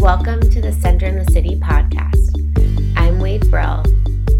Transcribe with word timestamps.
Welcome 0.00 0.40
to 0.40 0.62
the 0.62 0.72
Center 0.72 1.04
in 1.04 1.22
the 1.22 1.30
City 1.30 1.60
podcast. 1.60 2.32
I'm 2.96 3.18
Wade 3.18 3.50
Brill, 3.50 3.84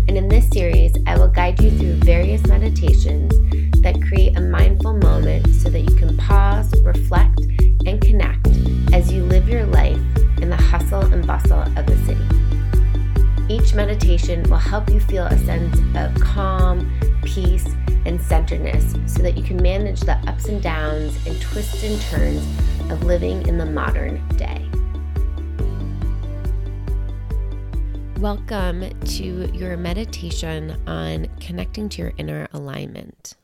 and 0.09 0.17
in 0.17 0.27
this 0.27 0.49
series, 0.49 0.95
I 1.07 1.19
will 1.19 1.29
guide 1.29 1.61
you 1.61 1.71
through 1.71 1.97
various 1.97 2.47
meditations 2.47 3.31
that 3.83 4.01
create 4.01 4.39
a 4.39 4.41
mindful 4.41 4.95
moment 4.95 5.47
so 5.49 5.69
that 5.69 5.81
you 5.81 5.95
can 5.97 6.17
pause, 6.17 6.73
reflect, 6.83 7.41
and 7.85 8.01
connect 8.01 8.47
as 8.95 9.13
you 9.13 9.23
live 9.25 9.51
your 9.51 9.67
life 9.67 10.01
in 10.41 10.49
the 10.49 10.57
hustle 10.57 11.03
and 11.13 11.27
bustle 11.27 11.61
of 11.61 11.85
the 11.85 11.97
city. 12.07 13.53
Each 13.53 13.75
meditation 13.75 14.45
will 14.45 14.57
help 14.57 14.89
you 14.89 14.99
feel 14.99 15.27
a 15.27 15.39
sense 15.41 15.79
of 15.95 16.15
calm, 16.23 16.91
peace, 17.23 17.69
and 18.07 18.19
centeredness 18.19 18.95
so 19.05 19.23
that 19.23 19.37
you 19.37 19.43
can 19.43 19.63
manage 19.63 20.01
the 20.01 20.15
ups 20.27 20.47
and 20.47 20.63
downs 20.63 21.15
and 21.27 21.39
twists 21.43 21.85
and 21.85 22.01
turns 22.01 22.43
of 22.91 23.05
living 23.05 23.47
in 23.47 23.59
the 23.59 23.67
modern 23.67 24.27
day. 24.39 24.70
Welcome 28.21 29.01
to 29.01 29.51
your 29.55 29.79
meditation 29.79 30.77
on 30.87 31.27
connecting 31.41 31.89
to 31.89 32.03
your 32.03 32.13
inner 32.19 32.49
alignment. 32.53 33.35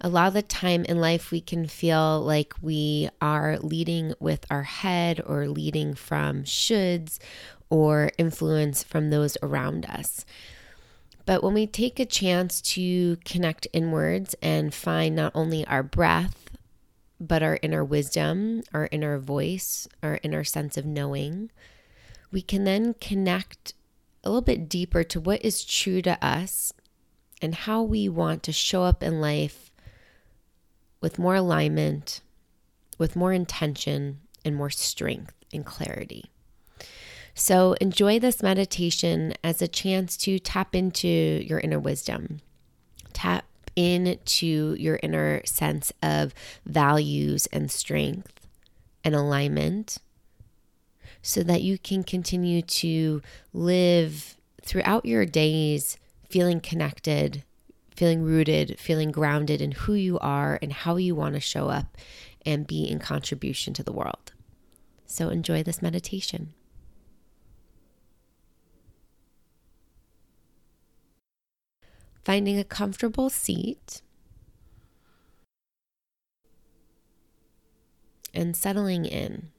A 0.00 0.08
lot 0.08 0.26
of 0.26 0.34
the 0.34 0.42
time 0.42 0.84
in 0.86 1.00
life, 1.00 1.30
we 1.30 1.40
can 1.40 1.68
feel 1.68 2.20
like 2.20 2.52
we 2.60 3.08
are 3.22 3.58
leading 3.60 4.12
with 4.18 4.44
our 4.50 4.64
head 4.64 5.20
or 5.24 5.46
leading 5.46 5.94
from 5.94 6.42
shoulds 6.42 7.20
or 7.70 8.10
influence 8.18 8.82
from 8.82 9.10
those 9.10 9.38
around 9.40 9.86
us. 9.86 10.24
But 11.24 11.44
when 11.44 11.54
we 11.54 11.68
take 11.68 12.00
a 12.00 12.06
chance 12.06 12.60
to 12.62 13.18
connect 13.24 13.68
inwards 13.72 14.34
and 14.42 14.74
find 14.74 15.14
not 15.14 15.30
only 15.32 15.64
our 15.64 15.84
breath, 15.84 16.50
but 17.20 17.40
our 17.40 17.60
inner 17.62 17.84
wisdom, 17.84 18.64
our 18.74 18.88
inner 18.90 19.16
voice, 19.20 19.86
our 20.02 20.18
inner 20.24 20.42
sense 20.42 20.76
of 20.76 20.84
knowing, 20.84 21.52
we 22.32 22.42
can 22.42 22.64
then 22.64 22.92
connect 22.94 23.74
a 24.26 24.28
little 24.28 24.42
bit 24.42 24.68
deeper 24.68 25.04
to 25.04 25.20
what 25.20 25.44
is 25.44 25.64
true 25.64 26.02
to 26.02 26.22
us 26.24 26.72
and 27.40 27.54
how 27.54 27.80
we 27.80 28.08
want 28.08 28.42
to 28.42 28.52
show 28.52 28.82
up 28.82 29.00
in 29.00 29.20
life 29.20 29.70
with 31.00 31.16
more 31.18 31.36
alignment, 31.36 32.20
with 32.98 33.14
more 33.14 33.32
intention, 33.32 34.18
and 34.44 34.56
more 34.56 34.70
strength 34.70 35.32
and 35.52 35.64
clarity. 35.64 36.32
So, 37.34 37.74
enjoy 37.74 38.18
this 38.18 38.42
meditation 38.42 39.34
as 39.44 39.62
a 39.62 39.68
chance 39.68 40.16
to 40.18 40.40
tap 40.40 40.74
into 40.74 41.06
your 41.08 41.60
inner 41.60 41.78
wisdom, 41.78 42.40
tap 43.12 43.44
into 43.76 44.74
your 44.78 44.98
inner 45.02 45.42
sense 45.44 45.92
of 46.02 46.34
values 46.64 47.46
and 47.52 47.70
strength 47.70 48.48
and 49.04 49.14
alignment 49.14 49.98
so 51.26 51.42
that 51.42 51.60
you 51.60 51.76
can 51.76 52.04
continue 52.04 52.62
to 52.62 53.20
live 53.52 54.36
throughout 54.62 55.04
your 55.04 55.26
days 55.26 55.98
feeling 56.30 56.60
connected, 56.60 57.42
feeling 57.96 58.22
rooted, 58.22 58.78
feeling 58.78 59.10
grounded 59.10 59.60
in 59.60 59.72
who 59.72 59.94
you 59.94 60.20
are 60.20 60.56
and 60.62 60.72
how 60.72 60.94
you 60.94 61.16
want 61.16 61.34
to 61.34 61.40
show 61.40 61.68
up 61.68 61.98
and 62.44 62.64
be 62.64 62.88
in 62.88 63.00
contribution 63.00 63.74
to 63.74 63.82
the 63.82 63.92
world. 63.92 64.34
So 65.04 65.28
enjoy 65.28 65.64
this 65.64 65.82
meditation. 65.82 66.54
Finding 72.24 72.56
a 72.56 72.64
comfortable 72.64 73.30
seat 73.30 74.00
and 78.32 78.56
settling 78.56 79.04
in. 79.04 79.50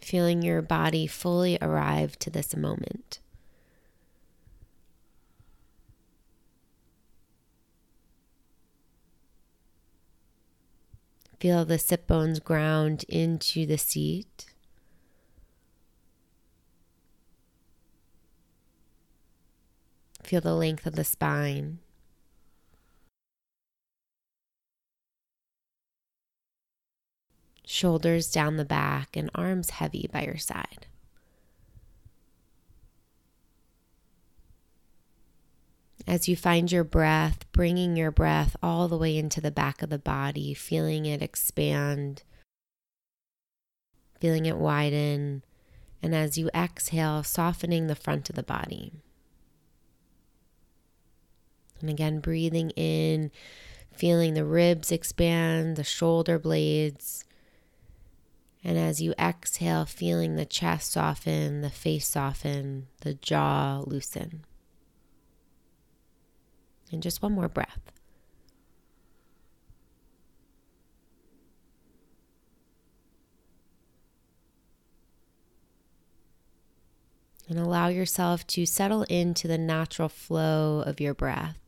Feeling 0.00 0.42
your 0.42 0.62
body 0.62 1.06
fully 1.06 1.58
arrive 1.60 2.18
to 2.20 2.30
this 2.30 2.56
moment. 2.56 3.20
Feel 11.40 11.64
the 11.64 11.78
sit 11.78 12.06
bones 12.06 12.38
ground 12.38 13.04
into 13.08 13.64
the 13.64 13.78
seat. 13.78 14.46
Feel 20.22 20.42
the 20.42 20.54
length 20.54 20.86
of 20.86 20.96
the 20.96 21.04
spine. 21.04 21.78
Shoulders 27.70 28.30
down 28.30 28.56
the 28.56 28.64
back, 28.64 29.16
and 29.16 29.30
arms 29.32 29.70
heavy 29.70 30.10
by 30.12 30.24
your 30.24 30.36
side. 30.36 30.86
As 36.04 36.28
you 36.28 36.34
find 36.34 36.72
your 36.72 36.82
breath, 36.82 37.44
bringing 37.52 37.96
your 37.96 38.10
breath 38.10 38.56
all 38.60 38.88
the 38.88 38.98
way 38.98 39.16
into 39.16 39.40
the 39.40 39.52
back 39.52 39.82
of 39.82 39.90
the 39.90 39.98
body, 39.98 40.52
feeling 40.52 41.06
it 41.06 41.22
expand, 41.22 42.24
feeling 44.18 44.46
it 44.46 44.56
widen, 44.56 45.44
and 46.02 46.12
as 46.12 46.36
you 46.36 46.50
exhale, 46.52 47.22
softening 47.22 47.86
the 47.86 47.94
front 47.94 48.28
of 48.28 48.34
the 48.34 48.42
body. 48.42 48.90
And 51.80 51.88
again, 51.88 52.18
breathing 52.18 52.70
in, 52.70 53.30
feeling 53.94 54.34
the 54.34 54.44
ribs 54.44 54.90
expand, 54.90 55.76
the 55.76 55.84
shoulder 55.84 56.38
blades, 56.38 57.24
and 58.62 58.78
as 58.78 59.00
you 59.00 59.14
exhale, 59.18 59.86
feeling 59.86 60.36
the 60.36 60.44
chest 60.44 60.92
soften, 60.92 61.62
the 61.62 61.70
face 61.70 62.06
soften, 62.06 62.88
the 63.00 63.14
jaw 63.14 63.82
loosen. 63.86 64.44
And 66.92 67.02
just 67.02 67.22
one 67.22 67.32
more 67.32 67.48
breath. 67.48 67.92
And 77.48 77.58
allow 77.58 77.88
yourself 77.88 78.46
to 78.48 78.66
settle 78.66 79.02
into 79.04 79.48
the 79.48 79.58
natural 79.58 80.08
flow 80.08 80.84
of 80.86 81.00
your 81.00 81.14
breath. 81.14 81.59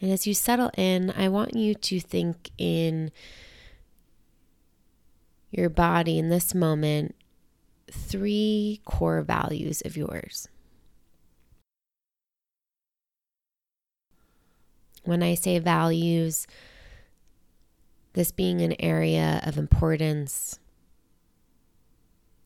And 0.00 0.12
as 0.12 0.26
you 0.26 0.34
settle 0.34 0.70
in, 0.76 1.12
I 1.16 1.28
want 1.28 1.54
you 1.54 1.74
to 1.74 2.00
think 2.00 2.50
in 2.56 3.10
your 5.50 5.68
body 5.68 6.18
in 6.18 6.28
this 6.28 6.54
moment 6.54 7.14
three 7.90 8.80
core 8.84 9.22
values 9.22 9.82
of 9.84 9.96
yours. 9.96 10.48
When 15.04 15.22
I 15.22 15.34
say 15.34 15.58
values, 15.58 16.46
this 18.12 18.30
being 18.30 18.60
an 18.60 18.74
area 18.78 19.40
of 19.44 19.56
importance, 19.56 20.58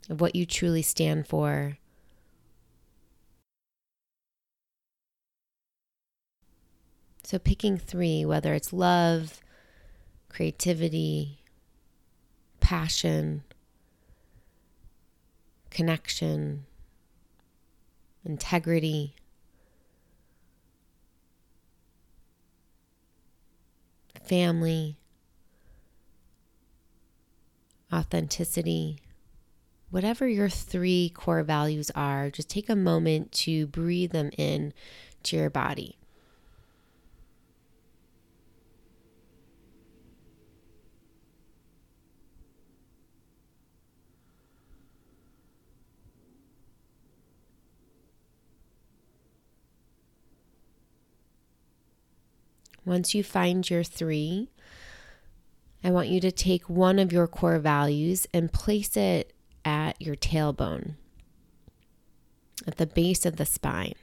of 0.09 0.21
what 0.21 0.37
you 0.37 0.47
truly 0.47 0.83
stand 0.83 1.27
for, 1.27 1.79
So, 7.25 7.39
picking 7.39 7.79
three, 7.79 8.25
whether 8.25 8.53
it's 8.53 8.73
love, 8.73 9.41
creativity, 10.29 11.39
passion, 12.61 13.45
connection, 15.71 16.67
integrity, 18.25 19.15
family, 24.25 24.97
authenticity, 27.93 28.99
whatever 29.91 30.27
your 30.27 30.49
three 30.49 31.11
core 31.15 31.43
values 31.43 31.91
are, 31.95 32.31
just 32.31 32.49
take 32.49 32.69
a 32.69 32.77
moment 32.77 33.31
to 33.33 33.67
breathe 33.67 34.13
them 34.13 34.31
in 34.37 34.73
to 35.25 35.37
your 35.37 35.51
body. 35.51 35.99
Once 52.85 53.15
you 53.15 53.23
find 53.23 53.69
your 53.71 53.85
three, 53.85 54.49
I 55.85 55.91
want 55.91 56.09
you 56.09 56.21
to 56.21 56.33
take 56.33 56.69
one 56.69 56.99
of 56.99 57.13
your 57.13 57.27
core 57.27 57.59
values 57.59 58.27
and 58.33 58.53
place 58.53 58.97
it 58.97 59.33
at 59.65 60.01
your 60.01 60.17
tailbone, 60.17 60.95
at 62.67 62.77
the 62.77 62.87
base 62.87 63.25
of 63.25 63.37
the 63.37 63.47
spine. 63.47 63.95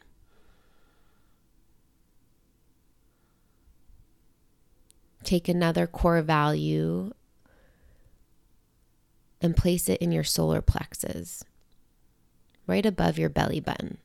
Take 5.23 5.47
another 5.47 5.85
core 5.85 6.21
value 6.21 7.11
and 9.41 9.55
place 9.55 9.87
it 9.89 10.01
in 10.01 10.11
your 10.11 10.23
solar 10.23 10.61
plexus, 10.61 11.43
right 12.65 12.85
above 12.85 13.17
your 13.17 13.29
belly 13.29 13.59
button. 13.59 13.97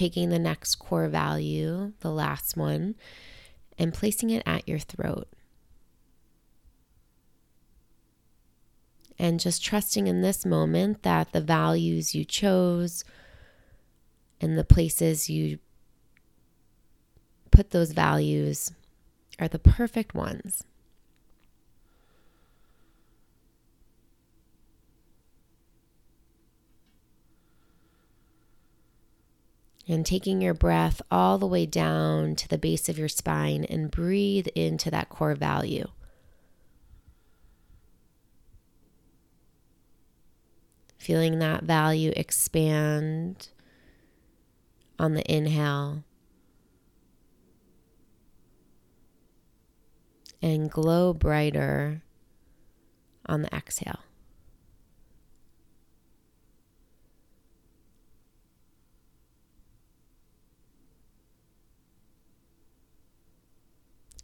Taking 0.00 0.30
the 0.30 0.38
next 0.38 0.76
core 0.76 1.08
value, 1.08 1.92
the 2.00 2.10
last 2.10 2.56
one, 2.56 2.94
and 3.76 3.92
placing 3.92 4.30
it 4.30 4.42
at 4.46 4.66
your 4.66 4.78
throat. 4.78 5.28
And 9.18 9.38
just 9.38 9.62
trusting 9.62 10.06
in 10.06 10.22
this 10.22 10.46
moment 10.46 11.02
that 11.02 11.32
the 11.32 11.42
values 11.42 12.14
you 12.14 12.24
chose 12.24 13.04
and 14.40 14.56
the 14.56 14.64
places 14.64 15.28
you 15.28 15.58
put 17.50 17.68
those 17.68 17.92
values 17.92 18.72
are 19.38 19.48
the 19.48 19.58
perfect 19.58 20.14
ones. 20.14 20.64
And 29.90 30.06
taking 30.06 30.40
your 30.40 30.54
breath 30.54 31.02
all 31.10 31.36
the 31.36 31.46
way 31.46 31.66
down 31.66 32.36
to 32.36 32.46
the 32.46 32.56
base 32.56 32.88
of 32.88 32.96
your 32.96 33.08
spine 33.08 33.64
and 33.64 33.90
breathe 33.90 34.46
into 34.54 34.88
that 34.88 35.08
core 35.08 35.34
value. 35.34 35.88
Feeling 40.96 41.40
that 41.40 41.64
value 41.64 42.12
expand 42.14 43.48
on 44.96 45.14
the 45.14 45.28
inhale 45.28 46.04
and 50.40 50.70
glow 50.70 51.12
brighter 51.12 52.02
on 53.26 53.42
the 53.42 53.52
exhale. 53.52 53.98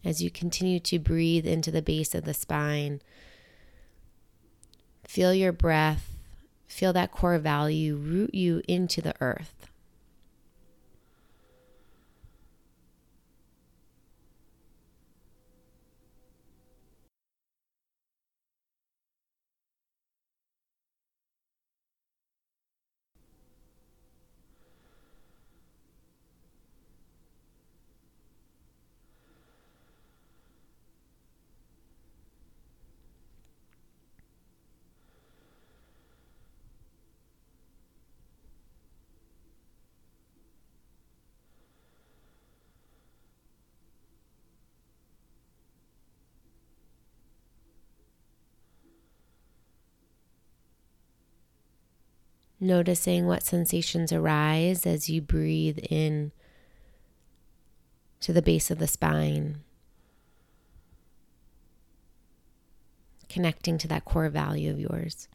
As 0.06 0.22
you 0.22 0.30
continue 0.30 0.78
to 0.78 1.00
breathe 1.00 1.44
into 1.46 1.72
the 1.72 1.82
base 1.82 2.14
of 2.14 2.24
the 2.24 2.32
spine. 2.32 3.02
Feel 5.04 5.34
your 5.34 5.52
breath, 5.52 6.16
feel 6.68 6.92
that 6.92 7.10
core 7.10 7.38
value 7.38 7.96
root 7.96 8.32
you 8.32 8.62
into 8.68 9.02
the 9.02 9.14
earth. 9.20 9.55
Noticing 52.58 53.26
what 53.26 53.42
sensations 53.42 54.12
arise 54.12 54.86
as 54.86 55.10
you 55.10 55.20
breathe 55.20 55.78
in 55.90 56.32
to 58.20 58.32
the 58.32 58.42
base 58.42 58.70
of 58.70 58.78
the 58.78 58.86
spine, 58.86 59.58
connecting 63.28 63.76
to 63.78 63.88
that 63.88 64.04
core 64.04 64.28
value 64.28 64.70
of 64.70 64.80
yours. 64.80 65.28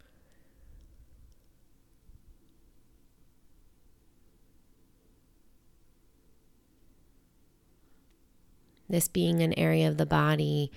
This 8.89 9.07
being 9.07 9.41
an 9.41 9.57
area 9.57 9.87
of 9.87 9.95
the 9.97 10.05
body 10.05 10.69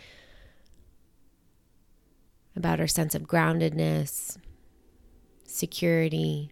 about 2.55 2.79
our 2.79 2.87
sense 2.87 3.17
of 3.17 3.23
groundedness, 3.23 4.37
security. 5.55 6.51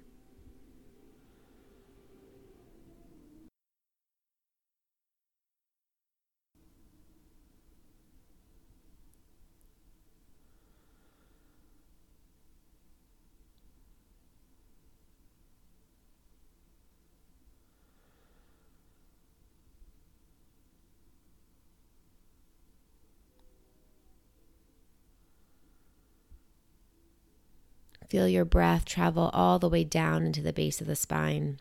Feel 28.13 28.29
your 28.29 28.45
breath 28.45 28.85
travel 28.85 29.31
all 29.33 29.59
the 29.59 29.71
way 29.71 29.85
down 29.85 30.27
into 30.27 30.43
the 30.43 30.53
base 30.53 30.83
of 30.83 30.87
the 30.87 30.95
spine. 30.95 31.59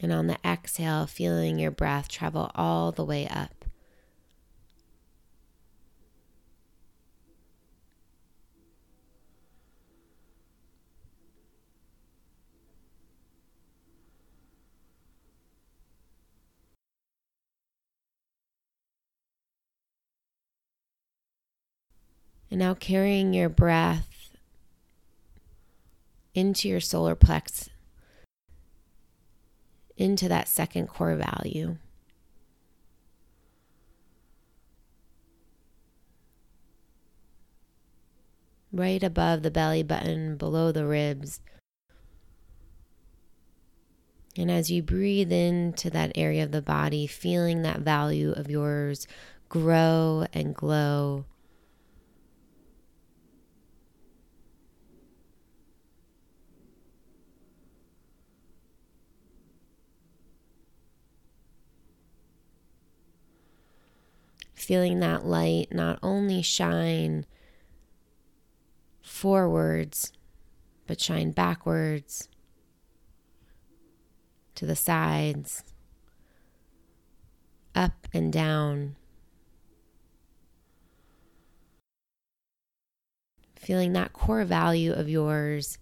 And 0.00 0.12
on 0.12 0.26
the 0.26 0.38
exhale, 0.44 1.06
feeling 1.06 1.60
your 1.60 1.70
breath 1.70 2.08
travel 2.08 2.50
all 2.56 2.90
the 2.90 3.04
way 3.04 3.28
up. 3.28 3.63
And 22.54 22.60
now 22.60 22.74
carrying 22.74 23.34
your 23.34 23.48
breath 23.48 24.30
into 26.36 26.68
your 26.68 26.78
solar 26.78 27.16
plex, 27.16 27.68
into 29.96 30.28
that 30.28 30.46
second 30.46 30.86
core 30.86 31.16
value. 31.16 31.78
Right 38.70 39.02
above 39.02 39.42
the 39.42 39.50
belly 39.50 39.82
button, 39.82 40.36
below 40.36 40.70
the 40.70 40.86
ribs. 40.86 41.40
And 44.36 44.48
as 44.48 44.70
you 44.70 44.80
breathe 44.80 45.32
into 45.32 45.90
that 45.90 46.12
area 46.14 46.44
of 46.44 46.52
the 46.52 46.62
body, 46.62 47.08
feeling 47.08 47.62
that 47.62 47.80
value 47.80 48.30
of 48.30 48.48
yours 48.48 49.08
grow 49.48 50.28
and 50.32 50.54
glow 50.54 51.24
feeling 64.64 65.00
that 65.00 65.26
light 65.26 65.68
not 65.72 65.98
only 66.02 66.42
shine 66.42 67.26
forwards, 69.02 70.12
but 70.86 71.00
shine 71.00 71.30
backwards 71.30 72.28
to 74.54 74.66
the 74.66 74.76
sides, 74.76 75.64
up 77.74 78.06
and 78.12 78.32
down. 78.32 78.96
feeling 83.64 83.94
that 83.94 84.12
core 84.12 84.44
value 84.44 84.92
of 84.92 85.08
yours 85.08 85.78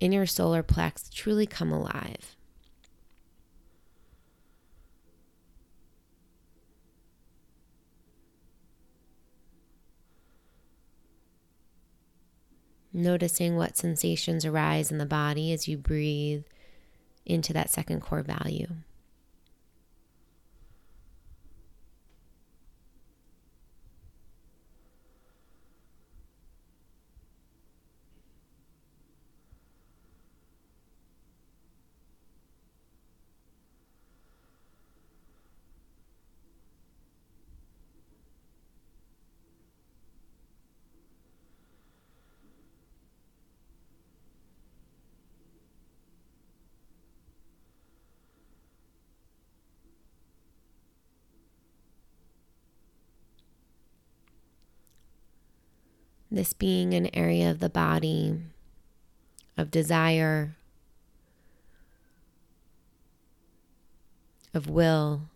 in 0.00 0.12
your 0.12 0.26
solar 0.26 0.62
plex 0.62 1.12
truly 1.12 1.46
come 1.46 1.70
alive. 1.70 2.36
Noticing 12.92 13.56
what 13.56 13.76
sensations 13.76 14.44
arise 14.44 14.90
in 14.92 14.98
the 14.98 15.06
body 15.06 15.52
as 15.52 15.66
you 15.66 15.78
breathe 15.78 16.44
into 17.24 17.52
that 17.52 17.70
second 17.70 18.00
core 18.00 18.22
value. 18.22 18.68
This 56.32 56.54
being 56.54 56.94
an 56.94 57.14
area 57.14 57.50
of 57.50 57.58
the 57.58 57.68
body 57.68 58.40
of 59.58 59.70
desire, 59.70 60.56
of 64.54 64.66
will. 64.66 65.28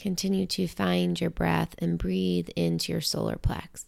Continue 0.00 0.46
to 0.46 0.66
find 0.66 1.20
your 1.20 1.28
breath 1.28 1.74
and 1.78 1.98
breathe 1.98 2.48
into 2.56 2.90
your 2.90 3.02
solar 3.02 3.36
plex. 3.36 3.84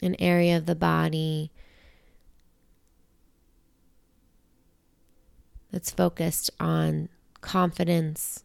An 0.00 0.14
area 0.20 0.56
of 0.56 0.66
the 0.66 0.76
body 0.76 1.50
that's 5.74 5.90
focused 5.90 6.52
on 6.60 7.08
confidence, 7.40 8.44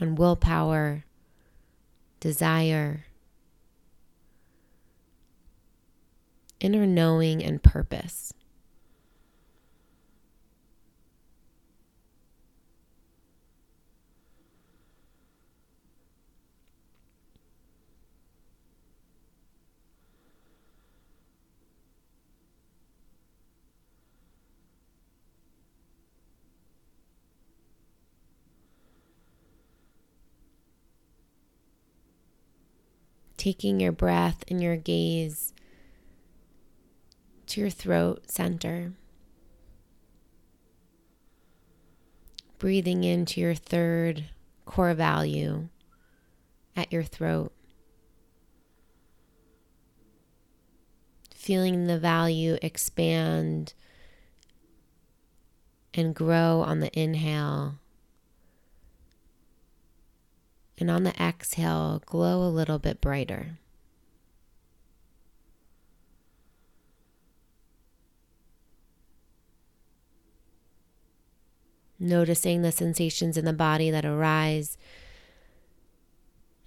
on 0.00 0.14
willpower, 0.14 1.04
desire, 2.20 3.06
inner 6.60 6.86
knowing, 6.86 7.42
and 7.42 7.60
purpose. 7.64 8.32
Taking 33.48 33.80
your 33.80 33.92
breath 33.92 34.44
and 34.48 34.62
your 34.62 34.76
gaze 34.76 35.54
to 37.46 37.62
your 37.62 37.70
throat 37.70 38.30
center. 38.30 38.92
Breathing 42.58 43.04
into 43.04 43.40
your 43.40 43.54
third 43.54 44.26
core 44.66 44.92
value 44.92 45.68
at 46.76 46.92
your 46.92 47.04
throat. 47.04 47.50
Feeling 51.34 51.86
the 51.86 51.98
value 51.98 52.58
expand 52.60 53.72
and 55.94 56.14
grow 56.14 56.60
on 56.60 56.80
the 56.80 56.90
inhale 56.92 57.78
and 60.80 60.90
on 60.90 61.02
the 61.02 61.14
exhale, 61.20 62.02
glow 62.06 62.42
a 62.42 62.50
little 62.50 62.78
bit 62.78 63.00
brighter. 63.00 63.58
Noticing 71.98 72.62
the 72.62 72.70
sensations 72.70 73.36
in 73.36 73.44
the 73.44 73.52
body 73.52 73.90
that 73.90 74.04
arise 74.04 74.78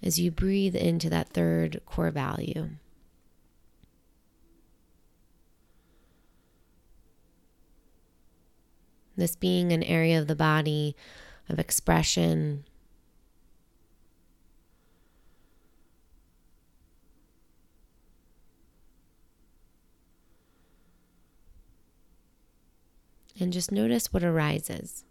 as 0.02 0.18
you 0.18 0.30
breathe 0.30 0.76
into 0.76 1.08
that 1.08 1.28
third 1.28 1.80
core 1.86 2.10
value. 2.10 2.70
This 9.16 9.36
being 9.36 9.72
an 9.72 9.82
area 9.82 10.18
of 10.18 10.26
the 10.26 10.34
body 10.34 10.96
of 11.48 11.58
expression, 11.58 12.64
and 23.40 23.52
just 23.52 23.72
notice 23.72 24.12
what 24.12 24.24
arises. 24.24 25.04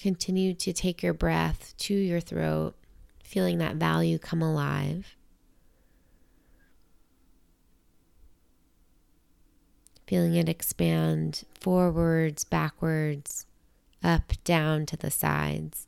Continue 0.00 0.54
to 0.54 0.72
take 0.72 1.02
your 1.02 1.12
breath 1.12 1.74
to 1.76 1.94
your 1.94 2.20
throat, 2.20 2.74
feeling 3.22 3.58
that 3.58 3.76
value 3.76 4.18
come 4.18 4.40
alive. 4.40 5.14
Feeling 10.06 10.34
it 10.36 10.48
expand 10.48 11.44
forwards, 11.60 12.44
backwards, 12.44 13.44
up, 14.02 14.32
down 14.42 14.86
to 14.86 14.96
the 14.96 15.10
sides. 15.10 15.86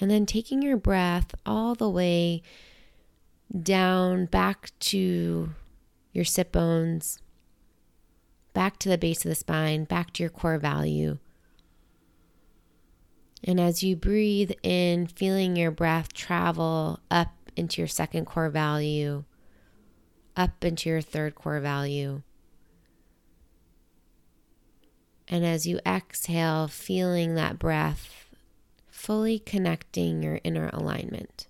And 0.00 0.10
then 0.10 0.26
taking 0.26 0.62
your 0.62 0.76
breath 0.76 1.34
all 1.46 1.74
the 1.74 1.88
way 1.88 2.42
down 3.62 4.26
back 4.26 4.70
to 4.80 5.50
your 6.12 6.24
sit 6.24 6.52
bones, 6.52 7.20
back 8.52 8.78
to 8.78 8.88
the 8.88 8.98
base 8.98 9.24
of 9.24 9.28
the 9.28 9.34
spine, 9.34 9.84
back 9.84 10.12
to 10.14 10.22
your 10.22 10.30
core 10.30 10.58
value. 10.58 11.18
And 13.44 13.60
as 13.60 13.82
you 13.82 13.96
breathe 13.96 14.52
in, 14.62 15.06
feeling 15.06 15.56
your 15.56 15.70
breath 15.70 16.12
travel 16.12 17.00
up 17.10 17.32
into 17.54 17.80
your 17.80 17.88
second 17.88 18.26
core 18.26 18.50
value, 18.50 19.24
up 20.36 20.64
into 20.64 20.88
your 20.88 21.00
third 21.00 21.34
core 21.34 21.60
value. 21.60 22.22
And 25.28 25.44
as 25.44 25.66
you 25.66 25.80
exhale, 25.86 26.68
feeling 26.68 27.34
that 27.34 27.58
breath 27.58 28.25
fully 28.96 29.38
connecting 29.38 30.22
your 30.22 30.40
inner 30.42 30.70
alignment. 30.72 31.46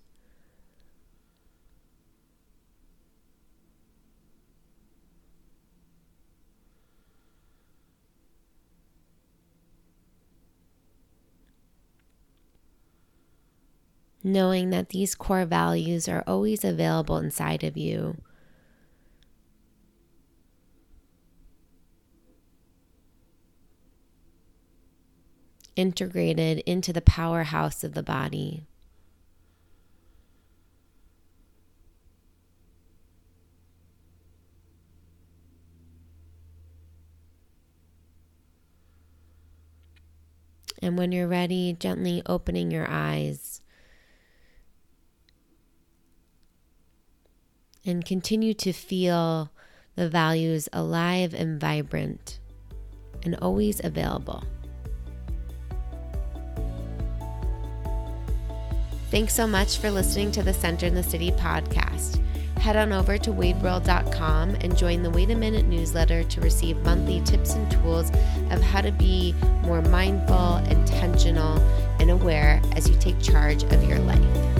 Knowing 14.21 14.69
that 14.71 14.89
these 14.89 15.15
core 15.15 15.45
values 15.45 16.09
are 16.09 16.23
always 16.27 16.65
available 16.65 17.17
inside 17.17 17.63
of 17.63 17.77
you 17.77 18.17
integrated 25.77 26.59
into 26.65 26.91
the 26.91 27.01
powerhouse 27.01 27.83
of 27.83 27.93
the 27.93 28.03
body. 28.03 28.65
And 40.81 40.97
when 40.97 41.11
you're 41.11 41.27
ready, 41.27 41.75
gently 41.79 42.21
opening 42.25 42.71
your 42.71 42.87
eyes. 42.89 43.61
And 47.85 48.05
continue 48.05 48.53
to 48.55 48.73
feel 48.73 49.51
the 49.95 50.09
values 50.09 50.69
alive 50.71 51.33
and 51.33 51.59
vibrant 51.59 52.39
and 53.23 53.35
always 53.35 53.83
available. 53.83 54.43
Thanks 59.09 59.33
so 59.33 59.47
much 59.47 59.77
for 59.77 59.89
listening 59.89 60.33
to 60.33 60.43
the 60.43 60.53
Center 60.53 60.85
in 60.85 60.93
the 60.93 61.01
City 61.01 61.31
podcast. 61.31 62.21
Head 62.57 62.75
on 62.75 62.91
over 62.91 63.17
to 63.17 63.31
wadeworld.com 63.31 64.55
and 64.55 64.77
join 64.77 65.01
the 65.01 65.09
Wait 65.09 65.31
a 65.31 65.35
Minute 65.35 65.65
newsletter 65.65 66.25
to 66.25 66.41
receive 66.41 66.75
monthly 66.83 67.21
tips 67.21 67.53
and 67.53 67.71
tools 67.71 68.09
of 68.51 68.61
how 68.61 68.81
to 68.81 68.91
be 68.91 69.33
more 69.63 69.81
mindful, 69.83 70.57
intentional, 70.69 71.57
and 72.01 72.11
aware 72.11 72.61
as 72.75 72.89
you 72.89 72.97
take 72.99 73.21
charge 73.21 73.63
of 73.63 73.81
your 73.85 73.99
life. 73.99 74.56